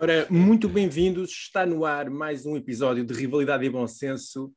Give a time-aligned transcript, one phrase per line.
[0.00, 1.30] Ora, muito bem-vindos.
[1.32, 4.52] Está no ar mais um episódio de Rivalidade e Bom Senso.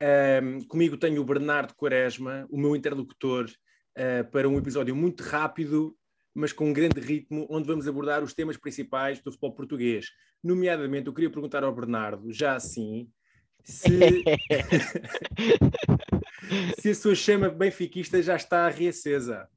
[0.00, 3.50] Ahm, comigo tenho o Bernardo Quaresma, o meu interlocutor,
[3.98, 5.96] ah, para um episódio muito rápido,
[6.32, 10.06] mas com um grande ritmo, onde vamos abordar os temas principais do futebol português.
[10.42, 13.08] Nomeadamente, eu queria perguntar ao Bernardo, já assim,
[13.64, 13.88] se,
[16.78, 19.48] se a sua chama benfiquista já está reacesa.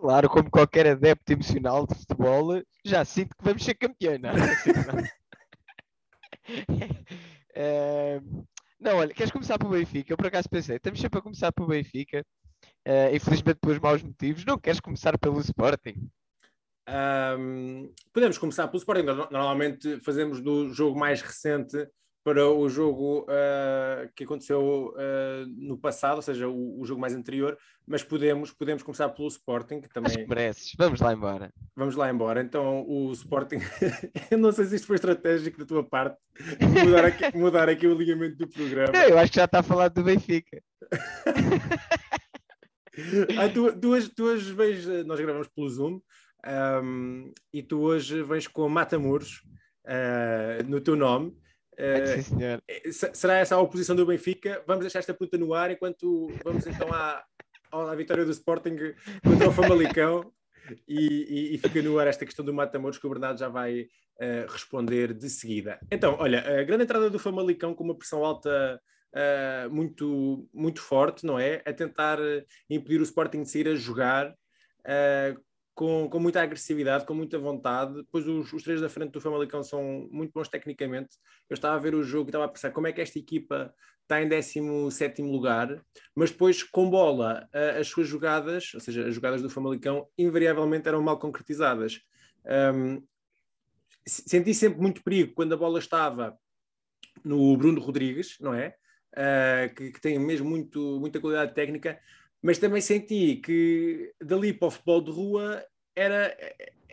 [0.00, 4.32] Claro, como qualquer adepto emocional de futebol, já sinto que vamos ser campeão, não é?
[4.50, 4.72] Assim,
[8.80, 8.96] não.
[8.96, 10.10] Olha, queres começar pelo Benfica?
[10.12, 12.24] Eu por acaso pensei, estamos sempre a começar pelo Benfica,
[12.84, 14.44] eh, infelizmente pelos maus motivos.
[14.46, 16.08] Não queres começar pelo Sporting?
[16.88, 19.02] Ahm, podemos começar pelo Sporting.
[19.02, 21.76] Nor- Normalmente fazemos do jogo mais recente
[22.22, 27.14] para o jogo ah, que aconteceu ah, no passado, ou seja, o, o jogo mais
[27.14, 30.72] anterior, mas podemos, podemos começar pelo Sporting, que Acho também que mereces.
[30.76, 31.52] Vamos lá embora.
[31.74, 32.40] vamos lá embora.
[32.40, 33.58] Então, o Sporting,
[34.30, 36.18] eu não sei se isto foi estratégico da tua parte,
[36.84, 38.92] mudar aqui, mudar aqui o alinhamento do programa.
[38.92, 40.62] Não, eu acho que já está a falar do Benfica.
[43.38, 46.00] Ah, tu, hoje vens, eh, nós gravamos pelo Zoom,
[46.44, 49.42] ahm, e tu hoje vens com Matamuros
[49.86, 51.34] ah, no teu nome.
[51.82, 52.62] É sim, senhor.
[52.92, 54.62] se- será essa a oposição do Benfica?
[54.66, 57.24] Vamos deixar esta pergunta no ar enquanto vamos então à,
[57.72, 58.76] à vitória do Sporting
[59.24, 60.32] contra o Famalicão.
[60.86, 60.98] E,
[61.50, 63.88] e- e fica no ar esta questão do Matamoros que o Bernardo já vai
[64.20, 65.80] eh, responder de seguida.
[65.90, 68.80] Então, olha, a grande entrada do Famalicão com uma pressão alta
[69.12, 71.60] eh, muito, muito forte, não é?
[71.66, 74.32] A tentar eh, impedir o Sporting de sair a jogar
[74.86, 75.34] eh,
[75.74, 77.94] com, com muita agressividade, com muita vontade.
[77.94, 81.16] Depois os, os três da frente do Famalicão são muito bons tecnicamente.
[81.48, 83.74] Eu estava a ver o jogo e estava a pensar como é que esta equipa
[84.02, 85.80] está em 17 lugar,
[86.14, 87.48] mas depois com bola
[87.78, 92.00] as suas jogadas, ou seja, as jogadas do Famalicão, invariavelmente eram mal concretizadas.
[92.74, 93.00] Um,
[94.04, 96.36] se- senti sempre muito perigo quando a bola estava
[97.24, 98.74] no Bruno Rodrigues, não é?
[99.12, 102.00] Uh, que, que tem mesmo muito, muita qualidade técnica,
[102.42, 105.64] mas também senti que dali para o futebol de rua
[105.94, 106.36] era,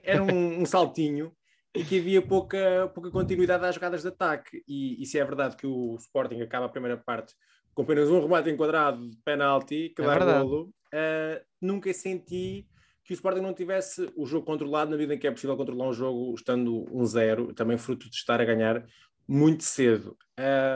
[0.03, 1.31] era um, um saltinho
[1.75, 4.63] e que havia pouca, pouca continuidade às jogadas de ataque.
[4.67, 7.33] E, e se é verdade que o Sporting acaba a primeira parte
[7.73, 12.67] com apenas um remate enquadrado de penalti, que É dá golo, uh, nunca senti
[13.03, 15.87] que o Sporting não tivesse o jogo controlado na medida em que é possível controlar
[15.87, 18.83] um jogo estando 1-0, também fruto de estar a ganhar
[19.27, 20.17] muito cedo.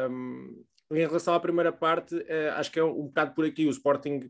[0.10, 3.66] Um, em relação à primeira parte, uh, acho que é um bocado por aqui.
[3.66, 4.30] O Sporting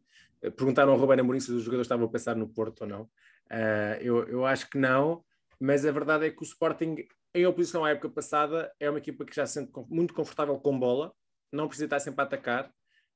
[0.50, 3.03] perguntaram ao Ruben Amorim se os jogadores estavam a pensar no Porto ou não.
[3.03, 5.24] Uh, eu, eu acho que não,
[5.59, 9.25] mas a verdade é que o Sporting, em oposição à época passada, é uma equipa
[9.25, 11.13] que já se sente muito confortável com bola,
[11.51, 12.68] não precisa estar sempre a atacar,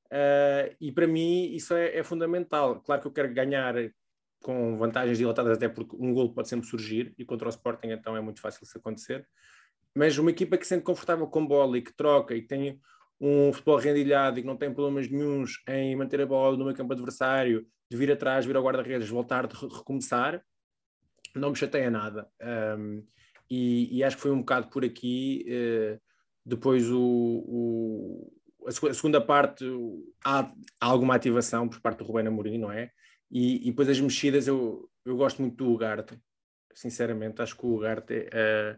[0.06, 2.80] uh, e para mim isso é, é fundamental.
[2.82, 3.74] Claro que eu quero ganhar
[4.40, 8.16] com vantagens dilatadas, até porque um gol pode sempre surgir, e contra o Sporting então
[8.16, 9.26] é muito fácil isso acontecer.
[9.94, 12.78] Mas uma equipa que se sente confortável com bola e que troca e que tem
[13.20, 16.76] um futebol rendilhado e que não tem problemas nenhuns em manter a bola no meio
[16.76, 20.42] campo adversário, de vir atrás, vir ao guarda-redes, voltar, de re- recomeçar,
[21.34, 22.28] não me chateia nada.
[22.78, 23.04] Um,
[23.50, 25.44] e, e acho que foi um bocado por aqui.
[25.48, 25.98] eh,
[26.44, 28.32] depois o, o-
[28.66, 29.64] a, segu- a segunda parte
[30.24, 32.90] há, alguma ativação por parte do Rubén Amorim, não é?
[33.30, 36.18] E, e depois as mexidas eu, eu gosto muito do Ugarte.
[36.74, 38.76] Sinceramente, acho que o Ugarte eh,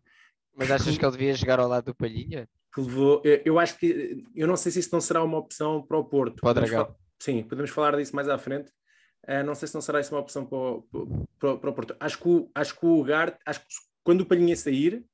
[0.56, 2.48] Mas achas que ele devia jogar ao lado do Palhinha?
[2.82, 3.22] Que levou.
[3.44, 6.40] Eu, acho que eu não sei se isso não será uma opção para o Porto.
[6.40, 6.50] Para
[6.84, 8.70] o Sim, podemos falar disso mais à frente.
[9.26, 10.82] Ah, não sei se não será isso uma opção para o,
[11.38, 11.96] para, para o Porto.
[11.98, 13.66] Acho que o, acho que o Ugarte, acho que
[14.04, 15.04] quando o Palhinha sair,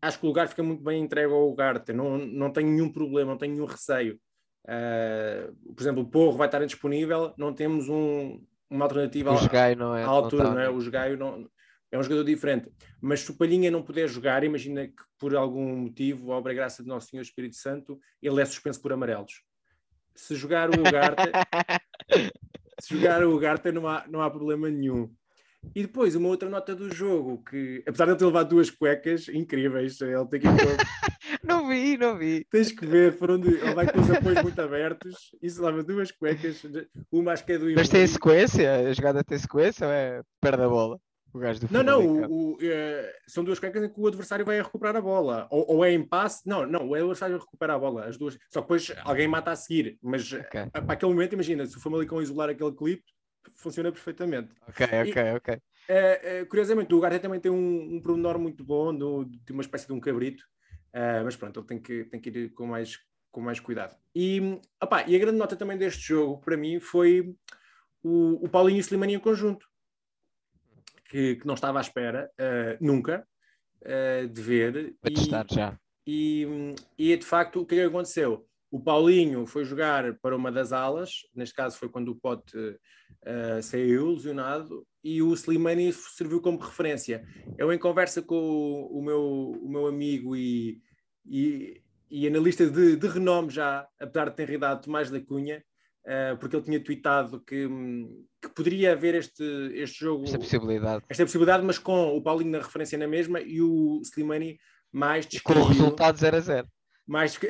[0.00, 1.92] acho que o lugar fica muito bem entregue ao Ugarte.
[1.92, 4.20] Não, não tenho nenhum problema, não tenho nenhum receio.
[4.68, 9.38] Ah, por exemplo, o Porro vai estar indisponível, não temos um, uma alternativa O à-
[9.96, 10.02] é.
[10.02, 10.70] à não altura, tá, não é?
[10.70, 11.48] O Jogaio não,
[11.90, 12.70] é um jogador diferente.
[13.00, 16.82] Mas se o Palhinha não puder jogar, imagina que por algum motivo, obra e graça
[16.82, 19.42] de Nosso Senhor Espírito Santo, ele é suspenso por amarelos.
[20.14, 21.22] Se jogar o Ugarte,
[22.80, 25.12] se jogar o Ugarte não há, não há problema nenhum.
[25.74, 29.28] E depois, uma outra nota do jogo, que apesar de ele ter levado duas cuecas
[29.28, 30.46] incríveis, ele tem que
[31.42, 32.44] Não vi, não vi.
[32.50, 35.82] tens que ver, foram de, ele vai com os apoios muito abertos, e se leva
[35.82, 36.62] duas cuecas,
[37.12, 38.88] uma acho que é do Mas tem sequência?
[38.88, 40.98] A jogada tem sequência ou é perde a bola?
[41.34, 44.44] O gajo do Não, não, o- o, eh, são duas cuecas em que o adversário
[44.44, 45.48] vai a recuperar a bola.
[45.50, 48.34] Ou, ou é em passe, não, não, o adversário recupera a bola, as duas.
[48.48, 49.98] Só que depois alguém mata a seguir.
[50.00, 53.02] Mas eh, para aquele momento, imagina, se o Famalicão isolar aquele clipe,
[53.56, 54.54] funciona perfeitamente.
[54.68, 55.58] ok, ok, ok.
[55.88, 59.86] Eh, curiosamente, o Ugarte também tem um, um pormenor muito bom, do- de uma espécie
[59.86, 60.44] de um cabrito,
[60.96, 63.00] Eh, mas pronto, ele tem que, tem que ir com mais,
[63.32, 63.96] com mais cuidado.
[64.14, 67.34] E, opá, e a grande nota também deste jogo, para mim, foi
[68.00, 69.66] o, o Paulinho e o Slimani em conjunto,
[71.08, 73.26] que, que não estava à espera, eh, nunca,
[73.82, 74.94] eh, de ver.
[75.00, 75.78] Para E- testar já.
[76.06, 76.46] e,
[76.98, 78.46] e de facto, o que é que aconteceu?
[78.70, 82.56] O Paulinho foi jogar para uma das alas, neste caso foi quando o Pote
[83.24, 87.24] eh, saiu lesionado, e o Slimani serviu como referência.
[87.58, 89.22] Eu, em conversa com o, o meu,
[89.62, 90.80] o meu amigo e,
[91.26, 91.80] e,
[92.10, 95.62] e analista de, de renome já, apesar de ter idade, Tomás da Cunha,
[96.06, 99.42] eh, porque ele tinha tweetado que, hum, que poderia haver este,
[99.74, 101.04] este jogo Esta possibilidade.
[101.08, 104.58] esta possibilidade, mas com o Paulinho na referência na mesma e o Slimani
[104.92, 106.68] mais E com o descaído, resultado 0 a 0.
[107.06, 107.38] mais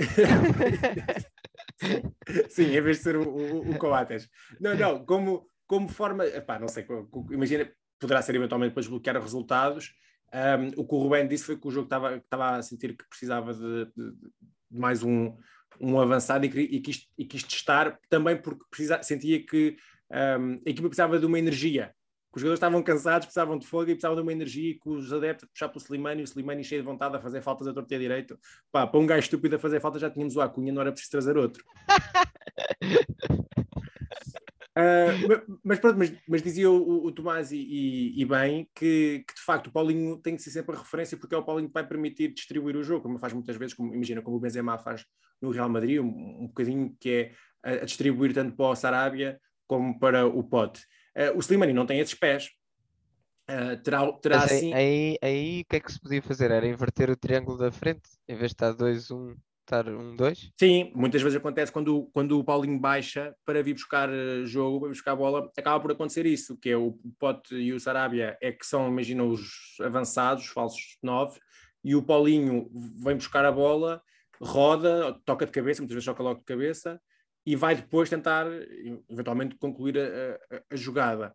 [2.49, 4.29] Sim, em vez de ser o, o, o Coates.
[4.61, 6.87] Não, não, como, como forma, epá, não sei,
[7.31, 9.95] imagina, poderá ser eventualmente depois bloquear resultados.
[10.33, 13.09] Um, o que o Ruben disse foi que o jogo estava, estava a sentir que
[13.09, 14.13] precisava de, de-
[14.71, 15.37] de mais um,
[15.81, 19.77] um avançado e, e, quis, e quis testar também porque precisa, sentia que
[20.15, 21.93] um, a equipa precisava de uma energia.
[22.33, 24.89] Que os jogadores estavam cansados, precisavam de fogo e precisavam de uma energia e que
[24.89, 27.73] os adeptos puxar para o Slimani, o Slimani cheio de vontade a fazer faltas a
[27.73, 28.37] torto e a direito.
[28.73, 31.13] Pá, para um gajo estúpido a fazer falta já tínhamos o Acunha, não era preciso
[31.13, 31.65] trazer outro.
[34.77, 39.35] Ma- mas pronto, mas, mas dizia o, o Tomás e, e- e bem que, que,
[39.35, 41.75] de facto o Paulinho tem que ser sempre a referência porque é o Paulinho que
[41.75, 45.05] vai permitir distribuir o jogo, como faz muitas vezes, como, imagina como o Benzema faz
[45.41, 46.07] no Real Madrid, um,
[46.43, 47.33] um bocadinho que é
[47.63, 50.83] a, a distribuir tanto para o Sarabia como para o Pote.
[51.17, 52.51] Ah, o Slimani não tem esses pés.
[53.47, 56.51] Ah, terá terá Mas aí, aí, aí o que é que se podia fazer?
[56.51, 60.53] Era inverter o triângulo da frente, em vez de estar 2, 1, estar 1, 2?
[60.59, 64.89] Sim, muitas vezes acontece quando, quando o Paulinho baixa para vir buscar eh, jogo, para
[64.89, 68.51] vir buscar bola, acaba por acontecer isso, que é o Pote e o Sarabia é
[68.51, 71.39] que são, imagina, os avançados, os falsos 9,
[71.83, 72.71] e o Paulinho
[73.03, 74.03] vem buscar a bola,
[74.41, 76.99] roda, toca de cabeça, muitas vezes toca logo de cabeça,
[77.47, 78.47] e vai depois tentar,
[79.11, 81.35] eventualmente, concluir a, a- a jogada.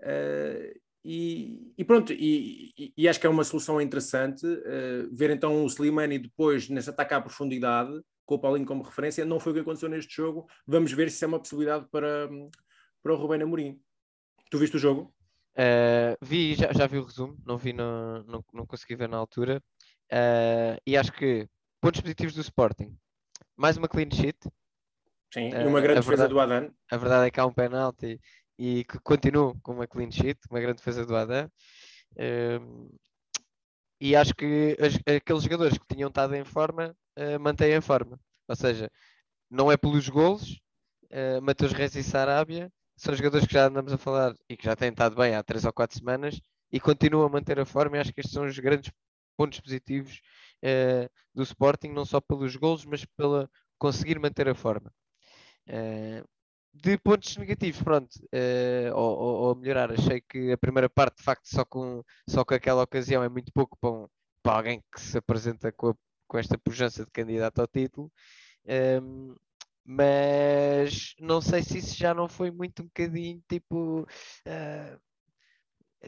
[0.00, 5.64] Eh, e, e pronto, e, e- acho que é uma solução interessante eh, ver então
[5.64, 7.90] o Slimani depois nesse ataque à profundidade,
[8.26, 10.46] com o Paulinho como referência, não foi o que aconteceu neste jogo.
[10.66, 12.28] Vamos ver se é uma possibilidade para,
[13.02, 13.80] para o Rubén Amorim.
[14.50, 15.14] Tu viste o jogo?
[15.56, 19.16] Uh, vi, já, já vi o resumo, não vi, no, não, não consegui ver na
[19.16, 19.62] altura.
[20.12, 21.48] Uh, e acho que
[21.80, 22.94] pontos positivos do Sporting.
[23.56, 24.38] Mais uma clean sheet.
[25.32, 26.70] Sim, Eh, e uma grande a defesa verdade- do Adan.
[26.90, 28.20] A verdade é que há um penalti
[28.58, 31.50] e que continua com uma clean sheet, uma grande defesa do Adam.
[32.16, 32.88] Um,
[34.00, 38.18] e acho que as- aqueles jogadores que tinham estado em forma uh, mantêm a forma.
[38.48, 38.90] Ou seja,
[39.50, 40.60] não é pelos golos,
[41.12, 44.74] uh, Mateus Reis e Sarabia são jogadores que já andamos a falar e que já
[44.74, 46.40] têm estado bem há três ou quatro semanas
[46.72, 47.96] e continuam a manter a forma.
[47.96, 48.90] E acho que estes são os grandes
[49.36, 50.20] pontos positivos
[50.64, 53.48] uh, do Sporting, não só pelos golos, mas pela
[53.78, 54.92] conseguir manter a forma.
[55.68, 56.26] Uh,
[56.72, 61.24] de pontos negativos, pronto, uh, ou, ou- ou melhorar, achei que a primeira parte, de
[61.24, 64.08] facto, só com, só com aquela ocasião é muito pouco para, um-
[64.42, 65.94] para alguém que se apresenta com, a-
[66.28, 68.12] com esta pujança de candidato ao título.
[69.02, 69.34] Um,
[69.84, 75.00] mas não sei se isso já não foi muito um bocadinho tipo uh,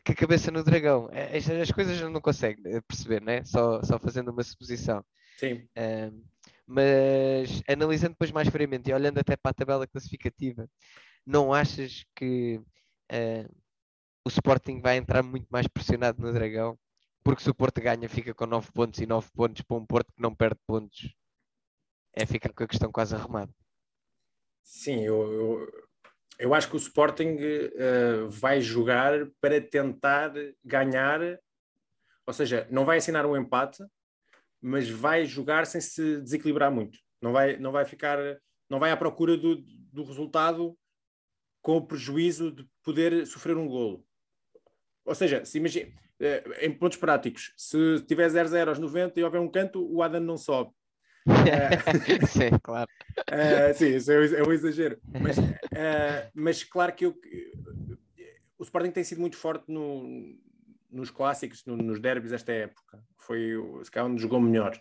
[0.05, 1.09] com a cabeça no dragão.
[1.13, 3.43] Eh, As, as coisas não consegue eh, perceber, né?
[3.45, 5.05] Só, só fazendo uma suposição.
[5.39, 5.67] Sim.
[5.77, 6.23] Um,
[6.71, 10.71] mas analisando depois mais friamente e olhando até para a tabela classificativa,
[11.27, 12.61] não achas que
[13.13, 13.55] uh,
[14.25, 16.79] o Sporting vai entrar muito mais pressionado no Dragão?
[17.25, 20.13] Porque se o Porto ganha, fica com 9 pontos e 9 pontos para um Porto
[20.15, 21.13] que não perde pontos.
[22.15, 23.53] É ficar com a questão quase arrumada.
[24.63, 25.73] Sim, eu, eu,
[26.39, 30.33] eu acho que o Sporting eh, vai jogar para tentar
[30.65, 31.21] ganhar,
[32.25, 33.83] ou seja, não vai assinar um empate,
[34.61, 36.99] mas vai jogar sem se desequilibrar muito.
[37.21, 38.19] Não vai, não vai ficar,
[38.69, 39.57] não vai à procura do,
[39.93, 40.77] do resultado
[41.63, 44.05] com o prejuízo de poder sofrer um golo.
[45.05, 45.91] Ou seja, se imagina,
[46.21, 50.21] eh, em pontos práticos, se tiver 0-0 aos 90 e houver um canto, o Adam
[50.21, 50.71] não sobe.
[52.29, 52.91] Sim, claro.
[53.31, 54.99] Uh, sim, isso é, um- é um exagero.
[55.21, 57.15] Mas, uh, mas claro que eu-
[58.59, 60.39] o Sporting tem sido muito forte no-
[60.93, 63.03] nos clássicos, no- nos derbys desta época.
[63.19, 64.77] Foi se calhar onde jogou melhor.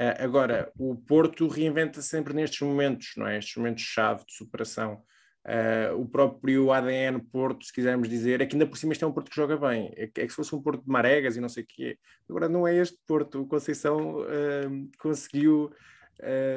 [0.00, 3.38] Uh, agora, o Porto reinventa sempre nestes momentos, não é?
[3.38, 5.02] Estes momentos-chave de superação.
[5.44, 9.06] Uh, o próprio ADN Porto, se quisermos dizer, é que ainda por cima este é
[9.06, 9.92] um Porto que joga bem.
[9.96, 11.98] É que, é que se fosse um Porto de Maregas e não sei o quê.
[12.28, 13.40] Agora não é este Porto.
[13.40, 15.72] O Conceição uh, conseguiu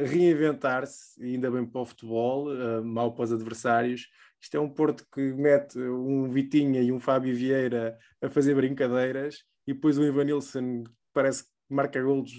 [0.07, 2.48] reinventar-se, ainda bem para o futebol,
[2.83, 4.07] mal para os adversários.
[4.41, 9.43] Isto é um Porto que mete um Vitinha e um Fábio Vieira a fazer brincadeiras
[9.67, 10.83] e depois o Ivanilson
[11.13, 12.31] parece que marca golos.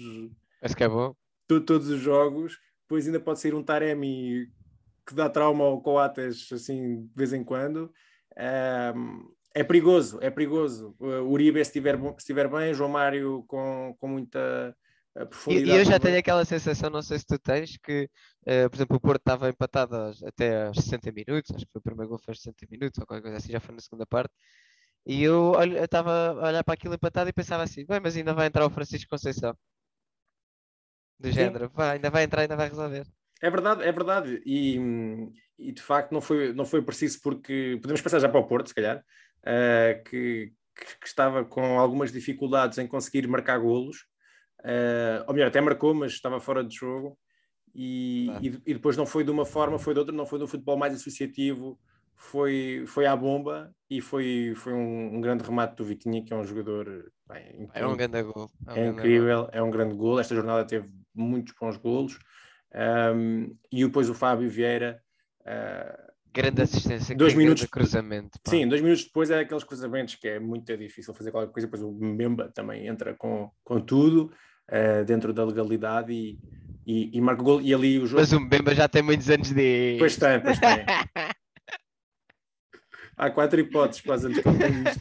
[0.61, 1.15] Acho que é bom.
[1.47, 2.59] Todos os jogos.
[2.83, 4.47] Depois ainda pode sair um Taremi
[5.07, 7.91] que dá trauma ao Coates assim de vez em quando.
[8.95, 10.95] Um, é perigoso, é perigoso.
[10.99, 14.75] O Uribe, se estiver, se estiver bem, João Mário com, com muita
[15.13, 15.71] profundidade.
[15.71, 18.09] E, eu já tenho aquela sensação, não sei se tu tens, que,
[18.47, 21.83] uh, por exemplo, o Porto estava empatado até aos 60 minutos, acho que foi o
[21.83, 24.33] primeiro gol foi aos 60 minutos, ou qualquer coisa assim, já foi na segunda parte.
[25.05, 25.53] E eu
[25.83, 28.69] estava a olhar para aquilo empatado e pensava assim, bem, mas ainda vai entrar o
[28.69, 29.55] Francisco Conceição.
[31.19, 33.05] Do género, vai, ainda vai entrar, ainda vai resolver.
[33.41, 34.41] É verdade, é verdade.
[34.45, 34.79] E,
[35.59, 38.67] e, de facto não foi, não foi preciso porque podemos passar já para o Porto,
[38.67, 40.53] se calhar, uh, que,
[41.01, 44.05] que, estava com algumas dificuldades em conseguir marcar golos.
[44.63, 47.17] Uh, ou melhor, até marcou, mas estava fora de jogo.
[47.75, 48.39] E, ah.
[48.41, 50.47] e, e, depois não foi de uma forma, foi de outra, não foi de um
[50.47, 51.79] futebol mais associativo,
[52.15, 56.37] foi, foi à bomba e foi, foi um, um grande remate do Vitinha, que é
[56.37, 57.11] um jogador.
[57.27, 58.49] Bem, é um grande gol.
[58.67, 59.49] É, um é incrível, gol.
[59.51, 60.19] é um grande gol.
[60.19, 62.19] Esta jornada teve muitos bons golos.
[63.15, 65.01] Um, e depois o Fábio Vieira.
[65.41, 68.39] Uh, grande assistência, dois minutos de cruzamento.
[68.43, 68.51] Pá.
[68.51, 71.67] Sim, dois minutos depois é aqueles cruzamentos que é muito difícil fazer qualquer coisa.
[71.67, 74.31] Depois o Memba também entra com, com tudo
[74.69, 76.39] uh, dentro da legalidade e,
[76.85, 77.61] e, e marca o gol.
[77.61, 78.21] E ali o jogo.
[78.21, 79.95] Mas o Memba já tem muitos anos de.
[79.99, 80.85] Pois tem, pois tem.
[83.15, 84.99] Há quatro hipóteses para os anos que isto.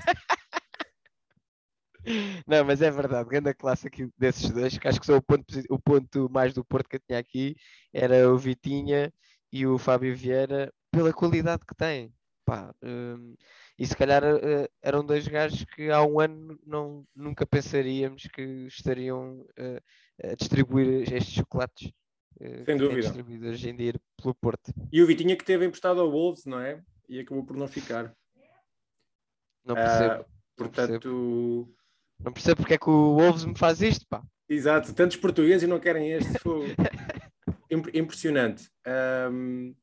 [2.46, 5.44] Não, mas é verdade, grande classe aqui desses dois, que acho que são o ponto,
[5.70, 7.54] o ponto mais do Porto que eu tinha aqui,
[7.92, 9.12] era o Vitinha
[9.52, 12.12] e o Fábio Vieira, pela qualidade que têm.
[12.44, 13.36] Pá, um,
[13.78, 18.66] e se calhar uh, eram dois gajos que há um ano não, nunca pensaríamos que
[18.66, 21.90] estariam uh, a distribuir estes chocolates.
[22.40, 23.00] Uh, Sem dúvida.
[23.00, 24.72] Distribuídos hoje em dia pelo Porto.
[24.92, 26.82] E o Vitinha que teve emprestado ao Wolves, não é?
[27.08, 28.14] E acabou por não ficar.
[29.64, 30.24] Não percebo.
[30.56, 31.76] portanto, não percebo.
[32.20, 34.22] Não percebo porque é que o Wolves me faz isto, pá.
[34.48, 36.38] Exato, tantos portugueses não querem este.
[37.94, 38.70] Impressionante.
[39.30, 39.74] Um,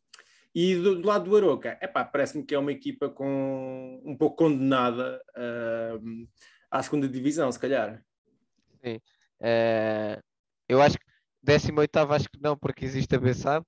[0.62, 4.36] e do, do, lado do Aroca, epá, parece-me que é uma equipa com um pouco
[4.36, 6.28] condenada uh,
[6.70, 8.04] à segunda divisão, se calhar.
[8.84, 8.98] Sim.
[9.40, 10.22] Uh,
[10.68, 11.06] eu acho que
[11.44, 13.66] 18 acho que não, porque existe a Bessade.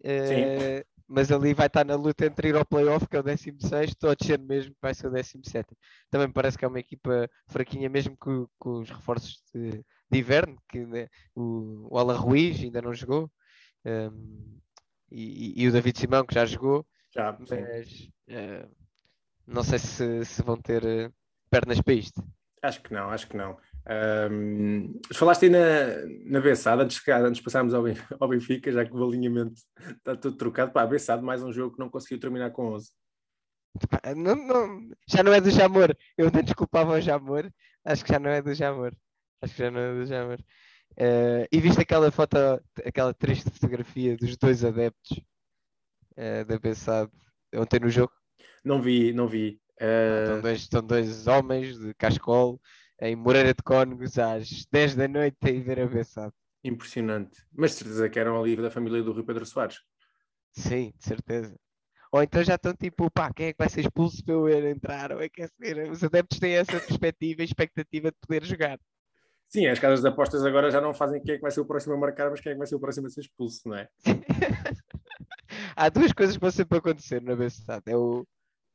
[0.00, 3.94] Uh, mas ali vai estar na luta entre ir ao playoff, que é o 16,
[4.02, 5.76] ou descer mesmo, que vai ser o 17.
[6.10, 10.56] Também parece que é uma equipa fraquinha, mesmo com, com os reforços de, de inverno,
[10.70, 13.30] que né, o, o Alan Ruiz ainda não jogou,
[13.84, 14.58] um,
[15.14, 18.68] e, e, o David Simão, que já jogou, já, mas uh,
[19.46, 21.12] não sei se, se vão ter uh,
[21.48, 22.24] pernas para isto.
[22.62, 23.56] Acho que não, acho que não.
[24.30, 25.60] Um, falaste aí na,
[26.24, 27.84] na Bessada, antes, antes de passarmos ao,
[28.18, 30.72] ao Benfica, já que o alinhamento está tudo trocado.
[30.72, 32.90] Pá, Bessada, mais um jogo que não conseguiu terminar com 11.
[34.16, 35.94] Não, não, já não é do Jamor.
[36.16, 37.50] Eu não desculpava o Jamor.
[37.84, 38.94] Acho que já não é do Jamor.
[39.42, 40.38] Acho que já não é do Jamor.
[40.92, 42.36] Uh, e viste aquela foto,
[42.84, 45.18] aquela triste fotografia dos dois adeptos
[46.12, 47.10] uh, da Bessade
[47.54, 48.12] ontem no jogo?
[48.64, 49.60] Não vi, não vi.
[49.80, 50.22] Uh...
[50.22, 52.60] Estão, dois, estão dois homens de cascol
[53.00, 56.32] em Moreira de Cónegos às 10 da noite a ir ver a Bessade.
[56.62, 57.44] Impressionante.
[57.52, 59.80] Mas de certeza que eram ali da família do Rui Pedro Soares.
[60.52, 61.58] Sim, de certeza.
[62.12, 65.10] Ou então já estão tipo, pá, quem é que vai ser expulso para eu entrar
[65.10, 65.90] ou aquecer?
[65.90, 68.78] Os adeptos têm essa perspectiva e expectativa de poder jogar.
[69.54, 71.64] Sim, as casas de apostas agora já não fazem quem é que vai ser o
[71.64, 73.76] próximo a marcar, mas quem é que vai ser o próximo a ser expulso, não
[73.76, 73.88] é?
[75.76, 77.84] Há duas coisas que vão sempre acontecer na Bessade.
[77.86, 78.26] É o,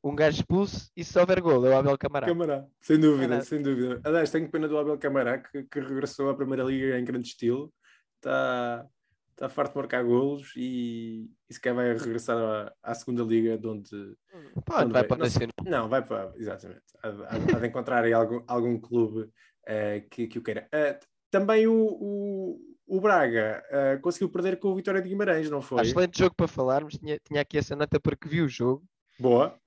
[0.01, 2.27] um gajo expulso e se houver gol, é o Abel Camará.
[2.27, 3.99] Camará, sem dúvida, sem dúvida.
[4.05, 7.73] Aliás, tenho pena do Abel Camará que, que regressou à Primeira Liga em grande estilo,
[8.15, 8.87] está
[9.35, 13.57] tá farto de marcar golos e, e se calhar vai regressar à, à Segunda Liga,
[13.57, 13.89] de onde.
[14.63, 15.51] Pode, onde vai, para o Nacional.
[15.65, 16.31] Não, vai para.
[16.37, 16.83] Exatamente.
[17.03, 19.29] Há, há, há de encontrar aí algum, algum clube
[19.67, 20.67] uh, que, que o queira.
[20.73, 20.99] Uh,
[21.31, 25.81] também o, o, o Braga uh, conseguiu perder com o Vitória de Guimarães, não foi?
[25.81, 26.97] Excelente jogo para falarmos.
[26.97, 28.83] Tinha, tinha aqui essa nota porque vi o jogo.
[29.19, 29.57] Boa.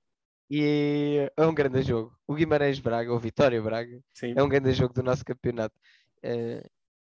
[0.49, 2.15] E é um grande jogo.
[2.27, 4.33] O Guimarães Braga, ou Vitória Braga, Sim.
[4.35, 5.73] é um grande jogo do nosso campeonato.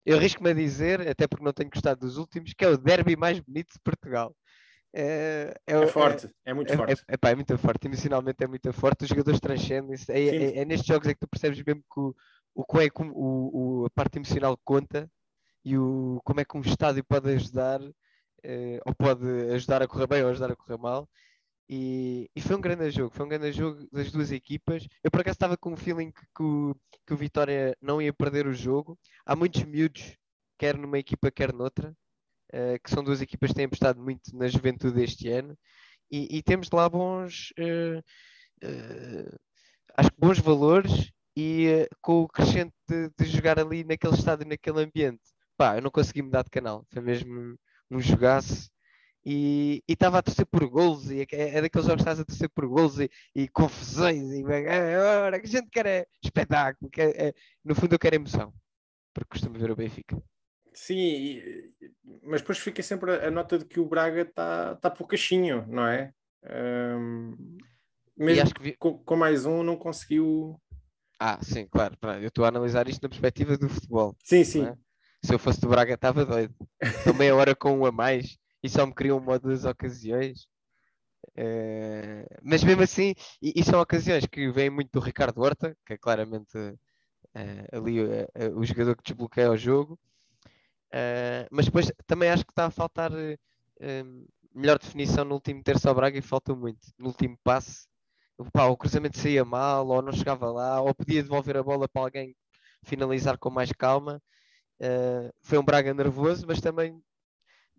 [0.04, 3.16] Eu arrisco-me a dizer, até porque não tenho gostado dos últimos, que é o derby
[3.16, 4.34] mais bonito de Portugal.
[4.94, 7.02] Uh, é, é, forte, é, é muito forte.
[7.08, 9.04] É, é, muito forte, emocionalmente é muito forte.
[9.04, 9.96] Os jogadores transcendem.
[10.08, 12.14] É, é, é, nestes jogos é que tu percebes mesmo que o,
[12.54, 15.10] o, o, é, o, o, a parte emocional conta
[15.64, 20.06] e o, como é que um estádio pode ajudar, uh, ou pode ajudar a correr
[20.06, 21.08] bem ou ajudar a correr mal
[21.68, 24.86] E, e foi um grande jogo, foi um grande jogo das duas equipas.
[25.02, 28.12] Eu por acaso estava com o feeling que, que, o, que o Vitória não ia
[28.12, 28.98] perder o jogo.
[29.24, 30.16] Há muitos miúdos,
[30.58, 31.90] quer numa equipa, quer noutra,
[32.54, 35.56] uh, que são duas equipas que têm apostado muito na juventude este ano.
[36.10, 37.98] E, e temos lá bons, uh,
[38.66, 39.38] uh,
[39.96, 44.46] acho que bons valores e com o crescente de, de, jogar ali naquele estado e
[44.46, 45.22] naquele ambiente.
[45.56, 47.56] Pá, eu não consegui mudar de canal, foi mesmo
[47.90, 48.70] um jogaço
[49.24, 52.50] e estava a torcer por gols, e é, é daqueles jogos que estás a torcer
[52.50, 57.34] por gols e, e confusões, e agora que a gente quer é espetáculo, quer, é,
[57.64, 58.52] no fundo eu quero emoção,
[59.14, 60.20] porque costumo ver o Benfica.
[60.74, 61.74] Sim, e,
[62.22, 65.86] mas depois fica sempre a, a, nota de que o Braga está tá poucachinho, não
[65.86, 66.12] é?
[66.44, 67.36] Um,
[68.16, 68.74] mesmo vi...
[68.76, 70.60] com, com, mais um não conseguiu.
[71.24, 71.96] Ah, sim, claro.
[72.20, 74.16] Eu estou a analisar isto na perspectiva do futebol.
[74.24, 74.64] Sim, sim.
[74.66, 74.76] É?
[75.24, 76.52] Se eu fosse do Braga, estava doido.
[76.82, 80.48] Então, meia hora com um a mais e só me criam uma ou duas ocasiões.
[81.38, 85.92] Uh, mas mesmo assim, e, e, são ocasiões que vêm muito do Ricardo Horta, que
[85.92, 88.26] é claramente uh, ali uh,
[88.56, 89.96] o jogador que desbloqueia o jogo.
[91.52, 93.12] mas depois também acho que está a faltar
[94.52, 96.80] melhor definição no último terço ao Braga e falta muito.
[96.98, 97.86] No último passe,
[98.52, 102.02] pá, o cruzamento saía mal, ou não chegava lá, ou podia devolver a bola para
[102.02, 102.36] alguém
[102.84, 104.20] finalizar com mais calma.
[105.42, 107.00] foi um Braga nervoso, mas também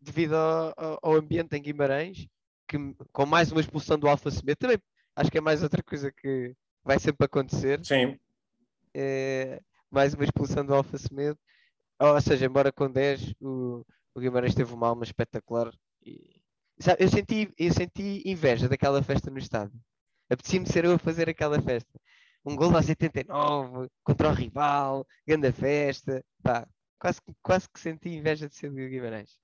[0.03, 2.27] devido ao, ao, ambiente em Guimarães,
[2.67, 2.77] que
[3.11, 4.77] com mais uma expulsão do Alfa Semedo, também
[5.15, 7.83] acho que é mais outra coisa que vai sempre acontecer.
[7.85, 8.19] Sim.
[8.93, 11.39] É, mais uma expulsão do Alfa Semedo.
[11.99, 15.71] Ou seja, embora com 10 o, o Guimarães teve uma alma espetacular.
[16.05, 16.41] E,
[16.79, 19.79] sabe, eu, senti, eu senti inveja daquela festa no estádio.
[20.33, 21.99] Apetecia-me ser eu a fazer aquela festa.
[22.45, 26.23] Um gol aos 79 contra o rival, grande festa.
[26.41, 26.67] Pá,
[26.99, 29.37] quase, quase que senti inveja de ser do Guimarães.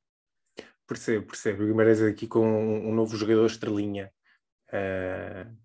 [0.88, 1.64] Percebo, percebo.
[1.64, 4.12] O Guimarães aqui com um, um novo jogador estrelinha.
[4.74, 5.56] Uh...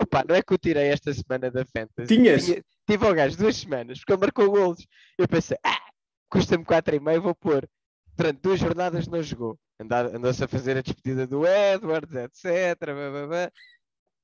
[0.00, 2.06] Opa, não é que eu tirei esta semana da Fantasy.
[2.06, 2.44] Tinhas?
[2.44, 4.86] Tinha, tive ao gajo duas semanas, porque ele marcou golos.
[5.18, 5.80] Eu pensei, ah,
[6.28, 7.68] custa-me 4,5, vou pôr.
[8.16, 9.58] Durante duas jornadas não jogou.
[9.80, 12.78] Andou-se a fazer a despedida do Edwards, etc.
[12.78, 13.52] Blá, blá, blá.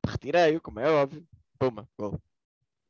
[0.06, 1.26] Retirei-o, como é óbvio.
[1.58, 2.20] Puma, gol.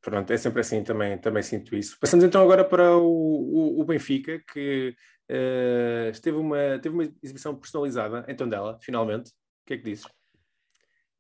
[0.00, 1.98] Pronto, é sempre assim, também, também sinto isso.
[2.00, 4.94] Passamos então agora para o, o, o Benfica, que
[5.30, 9.30] Uh, teve, uma, teve uma exibição personalizada em Tondela, finalmente.
[9.30, 10.04] O que é que dizes?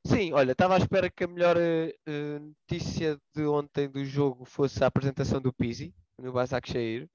[0.04, 4.82] Sim, olha, estava à espera que a melhor uh, notícia de ontem do jogo fosse
[4.82, 7.08] a apresentação do Pizzi no Basak Shair,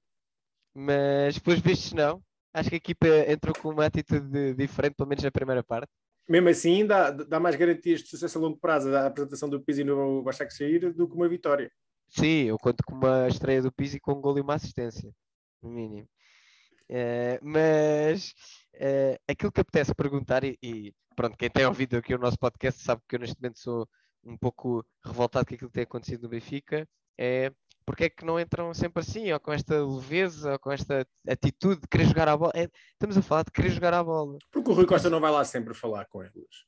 [0.74, 2.22] mas depois vistos não.
[2.54, 5.92] Acho que a equipa entrou com uma atitude diferente, pelo menos na primeira parte.
[6.28, 9.84] Mesmo assim, dá, dá mais garantias de sucesso a longo prazo a apresentação do Pizzi
[9.84, 11.70] no Basak Shair do que uma vitória.
[12.08, 15.12] Sim, eu conto com uma estreia do Pizzi com um gol e uma assistência,
[15.62, 16.08] no mínimo.
[16.88, 18.30] Uh, mas
[18.74, 22.82] uh, aquilo que apetece perguntar, e, e, pronto, quem tem ouvido aqui o nosso podcast
[22.82, 23.88] sabe que eu neste momento sou
[24.24, 27.52] um pouco revoltado com aquilo que tem acontecido no Benfica, é
[27.86, 31.80] porque é que não entram sempre assim, ou com esta leveza, ou com esta atitude
[31.80, 32.52] de querer jogar a bola.
[32.54, 34.36] É, estamos a falar de querer jogar a bola.
[34.50, 36.66] Porque o Rui Costa não vai lá sempre falar com eles.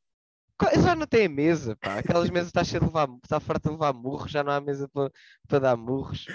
[0.82, 1.98] Já não tem a mesa, pá.
[1.98, 4.88] Aquelas mesas está cheio de levar, está farto de levar murros, já não há mesa
[4.88, 5.12] para,
[5.46, 6.26] para dar murros.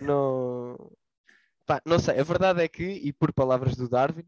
[0.00, 0.76] Não,
[1.66, 4.26] Pá, não sei, a verdade é que, e por palavras do Darwin,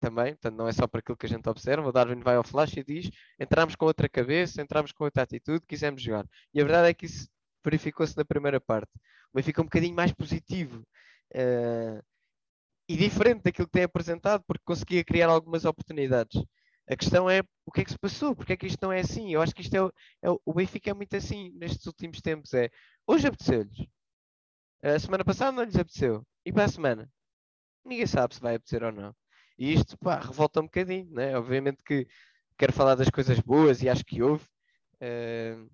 [0.00, 2.42] também, portanto, não é só para aquilo que a gente observa, o Darwin vai ao
[2.42, 6.26] flash e diz: entramos com outra cabeça, entramos com outra atitude, quisemos jogar.
[6.52, 7.28] E a verdade é que isso
[7.64, 8.90] verificou-se na primeira parte.
[9.32, 10.80] O Benfica um bocadinho mais positivo
[11.34, 12.02] uh,
[12.88, 16.42] e diferente daquilo que tem apresentado, porque conseguia criar algumas oportunidades.
[16.88, 19.00] A questão é o que é que se passou, porque é que isto não é
[19.00, 19.32] assim?
[19.32, 22.52] Eu acho que isto é, é o Benfica é muito assim nestes últimos tempos.
[22.54, 22.70] É
[23.06, 23.86] hoje apeteceu-lhes,
[24.82, 26.26] a semana passada não lhes apeteceu.
[26.44, 27.10] E para a semana?
[27.84, 29.14] Ninguém sabe se vai apetecer ou não.
[29.56, 31.36] E isto, pá, revolta um bocadinho, né?
[31.36, 32.06] Obviamente que
[32.58, 34.44] quero falar das coisas boas e acho que houve.
[34.96, 35.70] Uh,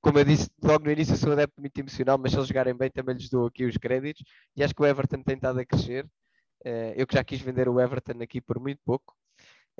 [0.00, 2.48] como eu disse logo no início, eu sou um adepto muito emocional, mas se eles
[2.48, 4.22] jogarem bem também lhes dou aqui os créditos.
[4.56, 6.04] E acho que o Everton tem estado a crescer.
[6.64, 9.16] Uh, eu que já quis vender o Everton aqui por muito pouco,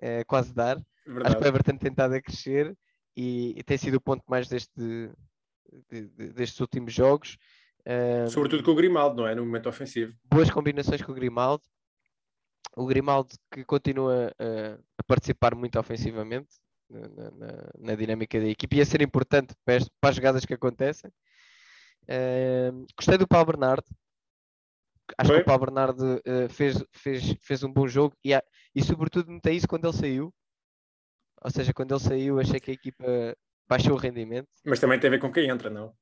[0.02, 0.76] uh, quase dar.
[1.06, 1.26] Verdade.
[1.26, 2.76] Acho que o Everton tem estado a crescer
[3.16, 5.10] e, e tem sido o ponto mais deste, de,
[5.90, 7.36] de, destes últimos jogos.
[8.28, 9.34] Sobretudo com o Grimaldo, não é?
[9.34, 10.14] No momento ofensivo.
[10.22, 11.64] Boas combinações com o Grimaldo.
[12.76, 16.48] O Grimaldo que continua uh, a participar muito ofensivamente
[16.90, 20.44] na, na, na, dinâmica da equipe e a ser importante para, as, para as jogadas
[20.44, 21.10] que acontecem.
[22.04, 23.84] Uh, gostei do Paulo Bernardo.
[25.16, 25.36] Acho Foi?
[25.38, 28.32] que o Paulo Bernardo uh, fez, fez, fez um bom jogo e,
[28.74, 30.34] e sobretudo notei isso quando ele saiu.
[31.42, 33.36] Ou seja, quando ele saiu achei que a equipa
[33.68, 34.48] baixou o rendimento.
[34.64, 35.94] Mas também tem a ver com quem entra, não?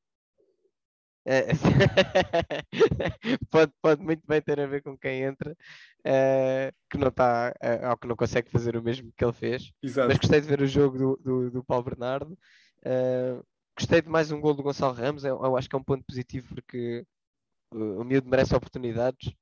[1.29, 1.49] É,
[3.51, 5.57] pode, pode muito bem ter a ver com quem entra,
[6.05, 9.73] eh, que não está, eh, ou que não consegue fazer o mesmo que ele fez.
[9.83, 10.07] Exato.
[10.09, 12.39] Mas gostei de ver o jogo do, do, do Paulo Bernardo.
[12.85, 13.41] Eh,
[13.77, 15.25] gostei de mais um gol do Gonçalo Ramos.
[15.25, 17.05] Eu, eu acho que é um ponto positivo porque
[17.75, 19.35] o, o miúdo merece oportunidades.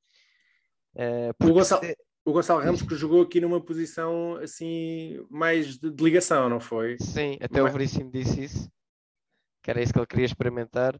[1.42, 1.82] O Gonçalo,
[2.24, 6.96] o Gonçalo Ramos que jogou aqui numa posição assim mais de, de ligação, não foi?
[6.98, 8.70] Sim, até o Mas- Veríssimo disse isso,
[9.62, 10.98] que era isso que ele queria experimentar.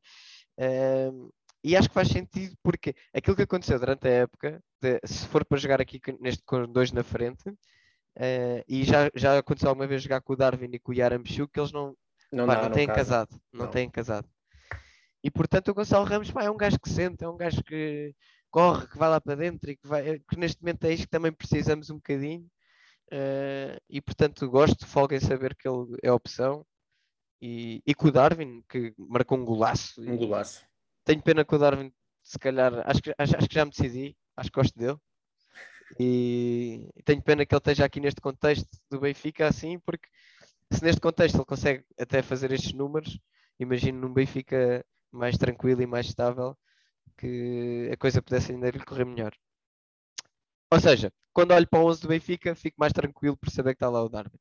[0.59, 1.29] Ehm,
[1.63, 5.45] e acho que faz sentido porque aquilo que aconteceu durante a época, de- se for
[5.45, 7.45] para jogar aqui neste, com dois na frente,
[8.17, 11.53] eh, e já, já aconteceu alguma vez jogar com o Darwin e com o Yaramchuk,
[11.53, 11.97] que eles não,
[12.33, 13.01] Não, pá, não não têm casa.
[13.01, 13.73] casado, não Não.
[13.73, 14.29] têm casado.
[15.23, 18.15] E portanto o Gonçalo Ramos pá, é um gajo que sente, é um gajo que
[18.51, 21.11] corre, que vai lá para dentro e que, vai, que neste momento é isto que
[21.11, 22.47] também precisamos um bocadinho.
[23.11, 26.65] Eh, e portanto gosto, folga em saber que ele é opção.
[27.47, 30.01] E, e com o Darwin, que marcou um golaço.
[30.01, 30.65] Um golaço.
[31.05, 34.17] Tenho pena que o Darwin, se calhar, acho que, acho, acho que já me decidi,
[34.35, 34.97] acho que gosto dele.
[36.01, 40.09] E tenho pena que ele esteja aqui neste contexto do Benfica assim, porque
[40.71, 43.21] se neste contexto ele consegue até fazer estes números,
[43.61, 46.57] imagino num Benfica mais tranquilo e mais estável
[47.19, 49.35] que a coisa pudesse ainda lhe correr melhor.
[50.71, 53.85] Ou seja, quando olho para o 11 do Benfica, fico mais tranquilo por saber que
[53.85, 54.41] está lá o Darwin.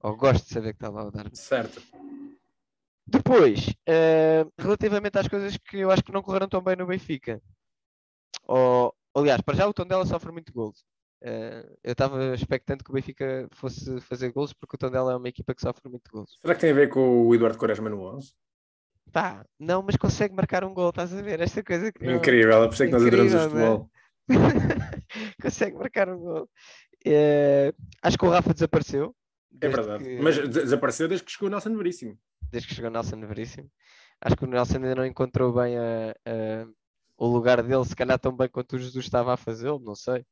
[0.00, 1.34] Ou gosto de saber que está lá o Darwin.
[1.36, 1.80] Certo.
[3.06, 7.40] Depois, eh, relativamente às coisas que eu acho que não correram tão bem no Benfica.
[8.46, 10.84] Ou, aliás, para já o Tondela sofre muito gols.
[11.22, 15.28] Eh, eu estava expectante que o Benfica fosse fazer gols porque o Tondela é uma
[15.28, 16.38] equipa que sofre muito gols.
[16.40, 18.32] Será que tem a ver com o Eduardo Quaresma no 11?
[19.12, 21.40] Pá, não, mas consegue marcar um gol, estás a ver?
[21.40, 23.90] Esta coisa que não- Incrível, é por isso que nós adoramos o futebol.
[25.40, 26.50] consegue marcar um gol.
[27.04, 29.14] Eh, acho que o Rafa desapareceu.
[29.60, 30.02] É verdade.
[30.04, 32.18] que- Mas des- desapareceu desde que chegou o Nelson Veríssimo.
[32.50, 33.70] Desde que chegou o Nelson Veríssimo.
[34.20, 36.66] Acho que o Nelson ainda não encontrou bem a- a-
[37.16, 40.24] o lugar dele, se calhar tão bem quanto o Jesus estava a fazê-lo, não sei.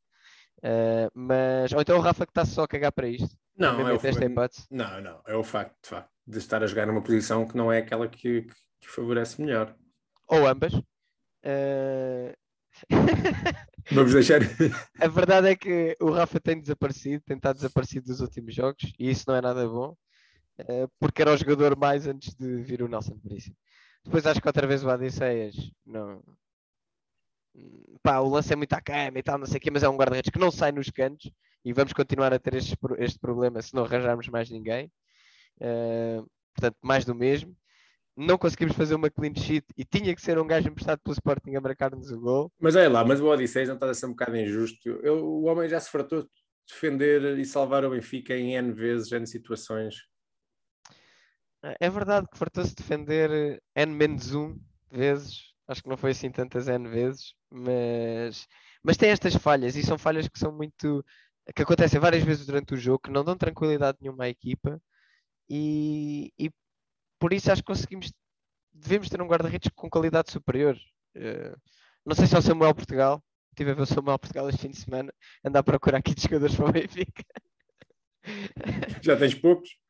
[0.63, 3.37] Eh, mas, ou então o Rafa que está só a cagar para isto.
[3.57, 4.67] Não, é o, hipótese.
[4.71, 7.71] não, não, é o facto, de facto de estar a jogar numa posição que não
[7.73, 9.75] é aquela que, que, que favorece melhor.
[10.29, 10.73] Ou ambas.
[11.43, 12.35] Eh,
[13.91, 14.41] Vamos deixar.
[15.01, 19.11] a verdade é que o Rafa tem desaparecido, tem estado desaparecido dos últimos jogos e
[19.11, 19.97] isso não é nada bom,
[20.99, 23.57] porque era o jogador mais antes de vir o Nelson Veríssimo.
[24.05, 25.55] Depois acho que outra vez o Odisseias
[25.87, 26.23] não.
[28.03, 29.89] Pá, o lance é muito à cama e tal, não sei o quê, mas é
[29.89, 31.31] um guarda-redes que não sai nos cantos
[31.65, 34.91] e vamos continuar a ter este, este problema se não arranjarmos mais ninguém.
[35.61, 36.23] Eh,
[36.55, 37.55] portanto, mais do mesmo.
[38.17, 41.55] Não conseguimos fazer uma clean sheet e tinha que ser um gajo emprestado pelo Sporting
[41.55, 42.53] a marcar-nos o gol.
[42.59, 44.89] Mas olha lá, mas o Odisseis não está a ser um bocado injusto.
[45.03, 46.29] Eu- o homem já se fartou de
[46.69, 49.95] defender e salvar o Benfica em N vezes, N situações.
[51.79, 53.31] É verdade que fartou-se defender
[53.75, 54.59] eh, N menos um
[54.91, 58.49] vezes, acho que não foi assim tantas N vezes, mas,
[58.83, 61.05] mas tem estas falhas e são falhas que são muito
[61.55, 64.81] que acontecem várias vezes durante o jogo, que não dão tranquilidade nenhuma à equipa
[65.49, 66.51] e, e
[67.19, 68.13] por isso acho que conseguimos
[68.73, 70.77] devemos ter um guarda-redes com qualidade superior.
[71.15, 71.55] Eh,
[72.05, 74.71] não sei se é o Samuel Portugal, estive a ver o Samuel Portugal este fim
[74.71, 75.13] de semana,
[75.45, 77.25] andar a procurar aqui de jogadores para o Benfica.
[79.03, 79.82] Já tens poucos?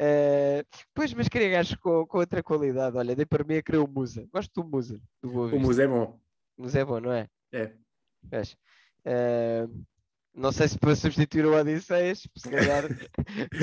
[0.00, 2.96] Eh, pois, mas queria gajos com, com outra qualidade.
[2.96, 4.26] Olha, dei para mim a querer o Musa.
[4.32, 5.00] Gosto do Musa.
[5.22, 5.60] Do O.
[5.60, 6.20] Musa é bom.
[6.56, 7.28] Musa é bom, não é?
[7.52, 7.72] É.
[8.22, 8.56] Vês?
[9.04, 9.66] Eh,
[10.34, 12.84] não sei se para substituir o Odisseias, se calhar.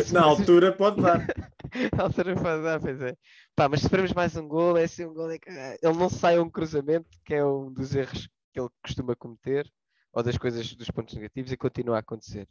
[0.04, 1.20] se Na altura pode dar.
[1.98, 3.16] Na altura pode dar, pois é.
[3.56, 5.32] Pá, mas se esperamos mais um gol, é assim um gol.
[5.32, 8.60] É que, ah, ele não sai a um cruzamento, que é um dos erros que
[8.60, 9.68] ele costuma cometer,
[10.14, 12.48] ou das coisas, dos pontos negativos, e continua a acontecer.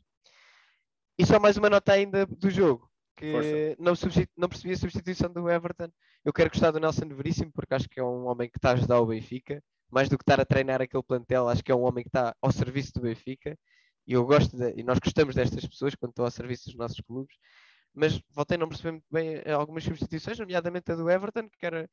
[1.17, 2.88] E só mais uma nota ainda do jogo,
[3.19, 3.77] que Força.
[3.79, 3.95] não,
[4.37, 5.89] não percebi a substituição do Everton.
[6.25, 8.73] Eu quero gostar do Nelson Veríssimo, porque acho que é um homem que está a
[8.75, 11.83] ajudar o Benfica, mais do que estar a treinar aquele plantel, acho que é um
[11.83, 13.57] homem que está ao serviço do Benfica.
[14.07, 17.01] E eu gosto de- e nós gostamos destas pessoas quando estão ao serviço dos nossos
[17.01, 17.37] clubes
[17.95, 21.67] mas voltei a não perceber muito bem eh, algumas substituições, nomeadamente a do Everton, que
[21.67, 21.89] era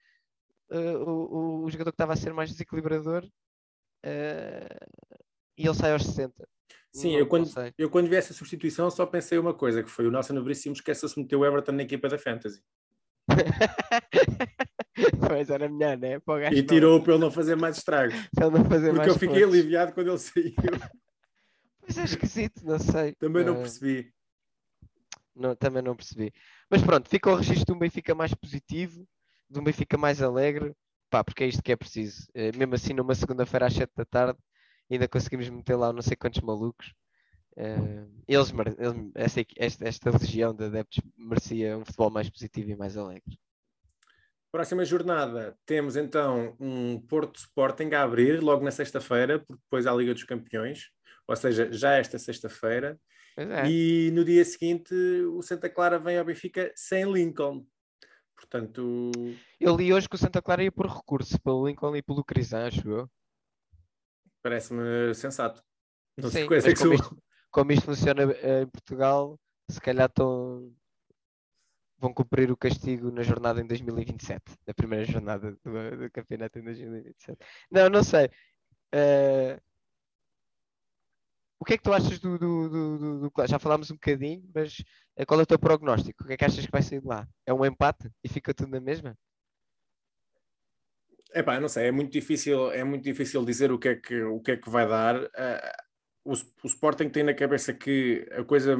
[0.71, 3.27] eh, o, o- jogador que estava a ser mais desequilibrador,
[4.03, 4.67] eh,
[5.57, 6.47] e ele sai aos 60.
[6.95, 9.89] Sim, Não- eu não quando, eu quando vi essa substituição só pensei uma coisa, que
[9.89, 12.61] foi o Nelson Veríssimo esqueceu-se de meter o Everton na equipa da Fantasy.
[15.27, 16.15] pois era melhor, né?
[16.51, 18.15] E não- tirou para ele não fazer mais estragos.
[18.39, 19.53] não fazer Porque mais eu fiquei pontos.
[19.53, 20.53] aliviado quando ele saiu.
[21.87, 23.13] Pois é esquisito, não sei.
[23.13, 24.11] Também não Eh, percebi.
[25.35, 26.33] não- também não percebi.
[26.67, 29.07] Mas pronto, fica o registro de um Benfica mais positivo,
[29.47, 30.73] de um Benfica mais alegre,
[31.11, 32.25] pá, porque é isto que é preciso.
[32.33, 34.39] Eh, mesmo assim, numa segunda-feira às 7 da tarde,
[34.89, 36.93] ainda conseguimos meter lá não sei quantos malucos.
[37.57, 42.75] Eh, eles, eles- esta, esta, esta legião de adeptos merecia um futebol mais positivo e
[42.75, 43.39] mais alegre.
[44.51, 49.91] Próxima jornada temos então um Porto Sporting a abrir logo na sexta-feira, porque depois há
[49.91, 50.91] a Liga dos Campeões,
[51.27, 52.99] ou seja, já esta sexta-feira.
[53.37, 53.69] É.
[53.69, 57.65] E no dia seguinte o Santa Clara vem ao Benfica sem Lincoln.
[58.33, 59.11] Portanto,
[59.59, 62.67] Eu li hoje que o Santa Clara ia por recurso pelo Lincoln e pelo Crisan,
[62.67, 63.09] acho eu.
[64.45, 65.63] Parece-me sensato.
[66.15, 69.39] Não Sim, mas é que como isto, como isto funciona eh, em Portugal,
[69.71, 70.71] se calhar estão
[71.97, 76.63] vão cumprir o castigo na jornada em 2027, na primeira jornada do, do campeonato em
[76.63, 77.39] 2027.
[77.71, 78.29] Não, não sei.
[78.93, 79.59] Eh,
[81.59, 84.75] o que é que tu achas do, do, do, do- Já falámos um bocadinho, mas
[85.15, 86.23] eh, qual é o teu prognóstico?
[86.23, 87.27] O que é que achas que vai sair de lá?
[87.47, 89.17] É um empate e fica tudo na mesma?
[91.35, 94.39] Epá, não sei, é muito difícil, é muito difícil dizer o que é que, o
[94.39, 95.29] que, é que vai dar.
[95.35, 95.83] Ah,
[96.23, 98.77] o, o Sporting tem na cabeça que a coisa,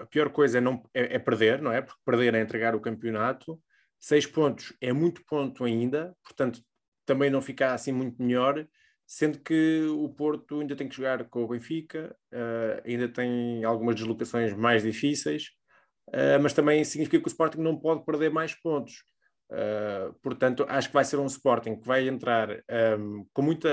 [0.00, 1.80] a pior coisa é, não, é, é perder, não é?
[1.80, 3.60] Porque perder é entregar o campeonato.
[4.00, 6.60] Seis pontos é muito ponto ainda, portanto
[7.06, 8.66] também não fica assim muito melhor,
[9.06, 13.94] sendo que o Porto ainda tem que jogar com o Benfica, ah, ainda tem algumas
[13.94, 15.50] deslocações mais difíceis,
[16.12, 19.04] ah, mas também significa que o Sporting não pode perder mais pontos.
[19.50, 22.48] Uh, portanto, acho que vai ser um Sporting que vai entrar
[22.98, 23.68] um, com muita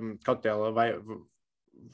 [0.00, 0.94] hum, cautela, vai,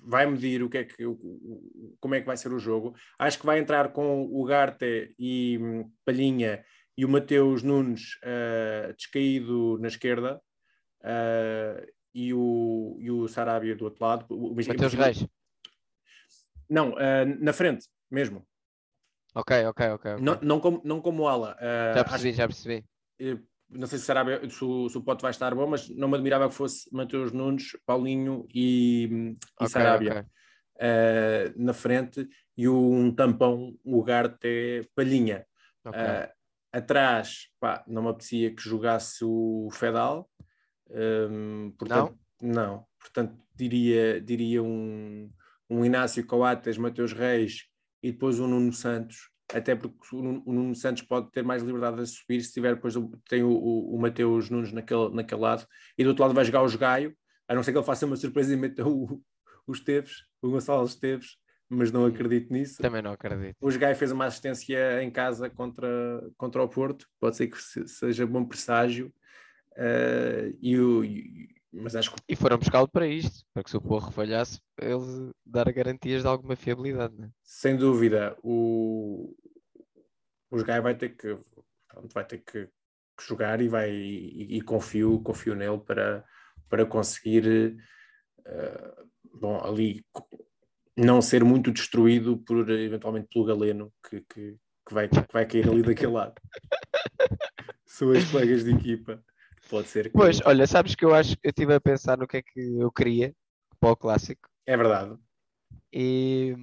[0.05, 2.95] vai medir o que é que, o- como é que vai ser o jogo.
[3.19, 6.65] Acho que vai entrar com o Garte e hum, Palhinha
[6.99, 10.41] e o Mateus Nunes uh, descaído na esquerda
[11.03, 14.27] uh, e, o, e o Sarabia do outro lado.
[14.29, 15.27] O- o- Mateus Reis.
[16.69, 16.95] Não,
[17.41, 18.47] na frente mesmo.
[19.35, 20.13] Ok, ok, ok.
[20.15, 20.25] ok.
[20.25, 21.57] Não, não, como, não como ala.
[21.61, 22.90] Já acho percebi, já percebi.
[23.21, 26.09] Eh, não sei se, será, se, o, se o pote vai estar bom, mas não
[26.09, 30.31] me admirava que fosse Mateus Nunes, Paulinho e, e Ok, Sarabia ok.
[30.81, 35.47] eh, na frente e um tampão, o Garte Palhinha.
[35.85, 35.99] ok.
[35.99, 36.33] Eh,
[36.73, 40.29] atrás, pá, não me apetecia que jogasse o Fedal.
[40.91, 42.87] ehm, portanto, não?
[42.99, 45.31] Portanto, diria, diria um,
[45.69, 47.67] um Inácio Coates, Mateus Reis
[48.03, 49.30] e depois um Nuno Santos.
[49.55, 52.95] Até porque o Nuno, Santos pode ter mais liberdade a subir se tiver depois
[53.29, 55.67] tem o, o, o Mateus Nunes naquele, naquele lado
[55.99, 57.17] e do outro lado vai jogar o Jogaio,
[57.49, 59.21] a não ser que ele faça uma surpresa e meta o,
[59.67, 61.37] o Esteves, o Gonçalo Esteves,
[61.69, 62.81] mas não acredito nisso.
[62.83, 63.57] Também não acredito.
[63.61, 65.89] O Jogai fez uma assistência em casa contra,
[66.37, 69.13] contra o Porto, pode ser que se- seja bom presságio.
[69.77, 73.77] eh, e o, e- mas acho que E foram buscá-lo para isto, para que se
[73.77, 77.15] o Porro falhasse, ele dar garantias de alguma fiabilidade.
[77.17, 77.31] Né?
[77.43, 79.35] sem dúvida o,
[80.51, 81.39] o Jogai vai ter que
[82.15, 86.25] vai ter que, que jogar e vai e, e confio, confio nele para,
[86.69, 87.77] para conseguir
[88.47, 89.05] eh,
[89.35, 90.05] bom, ali
[90.97, 94.57] não ser muito destruído por eventualmente pelo Galeno que, que,
[94.87, 96.35] que vai, que vai cair ali daquele lado.
[97.87, 99.23] São as colegas de equipa.
[99.71, 102.39] Pode ser que Pois, olha, sabes que eu acho eu estive a pensar no que
[102.39, 103.33] é que eu queria
[103.79, 105.17] para o clássico é verdade.
[105.93, 106.55] e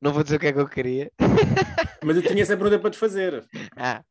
[0.00, 1.10] não vou dizer o que é que eu queria.
[2.04, 3.46] Mas eu tinha essa pergunta para te fazer.
[3.76, 4.02] Ah.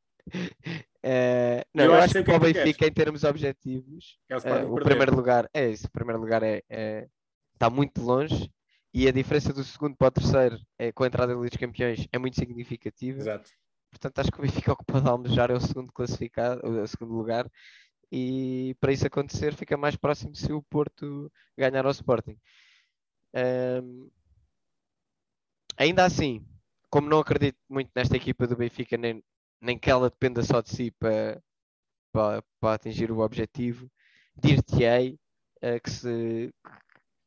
[1.03, 4.19] Eh, não, Eu eu, acho que que o para o é Benfica, em termos objetivos,
[4.29, 7.07] É o Sporting o primeiro lugar é isso, o primeiro lugar é, é-
[7.53, 8.51] está muito longe
[8.93, 11.59] e a diferença do segundo para o terceiro é, com a entrada da Liga dos
[11.59, 13.19] Campeões é muito significativa.
[13.19, 13.49] Exato.
[13.91, 17.49] Portanto, acho que o Benfica ocupado a almejar é o segundo classificado, o segundo lugar,
[18.11, 22.37] e para isso acontecer fica mais próximo se o Porto ganhar ao Sporting.
[23.33, 24.09] Ahm,
[25.77, 26.45] ainda assim,
[26.89, 29.23] como não acredito muito nesta equipa do Benfica, nem,
[29.61, 31.41] nem que ela dependa só de si para,
[32.11, 33.89] para, para atingir o objetivo,
[34.35, 35.19] dir-te-ei
[35.61, 36.53] eh, que, se,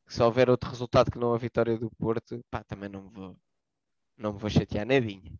[0.07, 3.09] que se houver outro resultado que não a vitória do Porto, pá, também não me
[3.11, 3.37] vou,
[4.17, 5.31] não me vou chatear nadinha.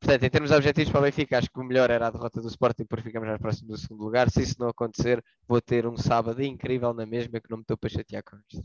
[0.00, 2.40] Portanto, em termos de objetivos para o Benfica, acho que o melhor era a derrota
[2.40, 4.30] do Sporting porque ficamos mais próximos do segundo lugar.
[4.30, 7.76] Se isso não acontecer, vou ter um sábado incrível na mesma que não me estou
[7.76, 8.64] para chatear com isto.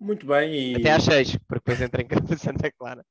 [0.00, 0.72] Muito bem.
[0.72, 0.76] E...
[0.76, 3.04] Até às seis, porque depois entra em campo de Santa Clara.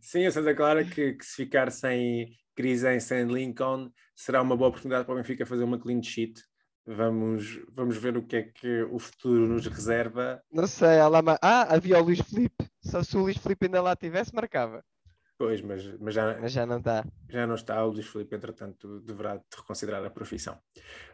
[0.00, 4.68] Sim, a Santa Clara que, que se ficar sem Crisen, sem Lincoln, será uma boa
[4.68, 6.42] oportunidade para o Benfica fazer uma clean sheet.
[6.86, 10.40] Vamos, vamos ver o que é que o futuro nos reserva.
[10.52, 12.64] Não sei, há lá Ah, havia o Luís Filipe.
[12.80, 14.84] Só se o Luís Filipe ainda lá tivesse, marcava.
[15.38, 17.04] Pois, mas, mas já, Mas já não está.
[17.28, 17.84] já não está.
[17.84, 20.58] O Luís Filipe, entretanto, deverá reconsiderar a profissão.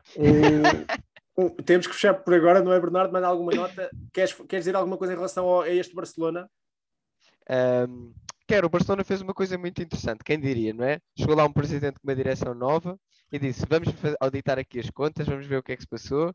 [1.65, 3.13] Temos que fechar por agora, não é, Bernardo?
[3.13, 3.91] Manda alguma nota.
[4.13, 6.49] Queres, queres dizer alguma coisa em relação ao- a este Barcelona?
[7.49, 8.13] Ahm,
[8.47, 11.01] quero, o Barcelona fez uma coisa muito interessante, quem diria, não é?
[11.19, 12.99] Chegou lá um presidente com uma direção nova
[13.33, 13.89] e disse: Vamos
[14.21, 16.33] auditar aqui as contas, vamos ver o que é que se passou.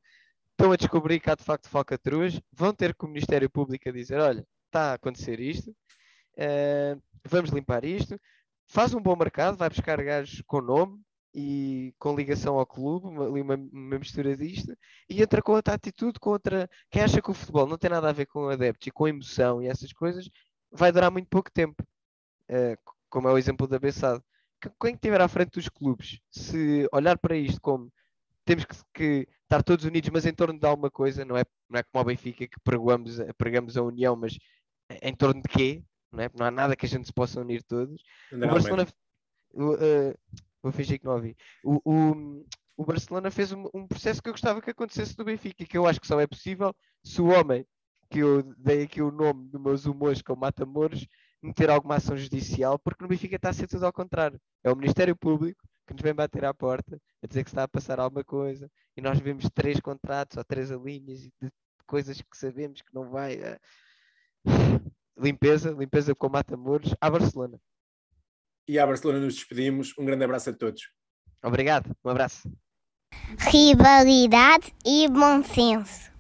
[0.52, 3.92] Estão a descobrir que há de facto falcatruas, vão ter com o Ministério Público a
[3.92, 5.72] dizer: Olha, está a acontecer isto,
[6.40, 8.20] ah, vamos limpar isto.
[8.68, 11.02] Faz um bom mercado, vai buscar gajos com nome
[11.34, 14.76] e com ligação ao clube, ali uma, uma mistura disto,
[15.10, 16.70] e entra com outra atitude, com outra.
[16.90, 19.62] Quem acha que o futebol não tem nada a ver com adeptos e com emoção
[19.62, 20.30] e essas coisas,
[20.72, 21.84] vai durar muito pouco tempo.
[22.50, 22.78] Eh,
[23.10, 24.24] como é o exemplo da Bessade.
[24.62, 27.92] Que- Quem estiver à frente dos clubes, se olhar para isto como
[28.46, 31.80] temos que, que estar todos unidos, mas em torno de alguma coisa, não é, não
[31.80, 34.38] é como ao Benfica que pregamos, pregamos a união, mas
[35.02, 35.84] em torno de quê?
[36.18, 36.30] Não, é?
[36.34, 38.02] não há nada que a gente se possa unir todos.
[38.32, 38.88] O André Barcelona.
[39.54, 40.16] O, eh,
[40.62, 41.38] vou fingir que não ouvi.
[41.64, 45.66] O, o, o Barcelona fez um, um processo que eu gostava que acontecesse do Benfica,
[45.66, 47.66] que eu acho que só é possível se o homem
[48.10, 51.08] que eu dei aqui o nome dos meus humores como Matamoros
[51.42, 54.40] meter alguma ação judicial, porque no Benfica está a ser tudo ao contrário.
[54.64, 57.68] É o Ministério Público que nos vem bater à porta a dizer que está a
[57.68, 61.52] passar alguma coisa e nós vemos três contratos ou três alíneas de
[61.86, 63.34] coisas que sabemos que não vai.
[63.36, 63.60] eh.
[65.18, 67.60] Limpeza, limpeza com Matamoros à Barcelona.
[68.68, 69.94] E à Barcelona nos despedimos.
[69.98, 70.92] Um grande abraço a todos.
[71.42, 72.52] Obrigado, um abraço.
[73.40, 76.12] Rivalidade e bom senso.